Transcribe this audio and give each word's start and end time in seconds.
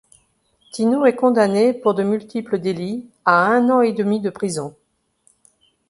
Tino 0.73 1.05
est 1.05 1.13
condamné 1.15 1.75
pour 1.75 1.93
de 1.93 2.01
multiples 2.01 2.57
délits 2.57 3.07
à 3.23 3.45
un 3.45 3.69
an 3.69 3.81
et 3.81 3.93
demi 3.93 4.19
de 4.19 4.31
prison. 4.31 4.75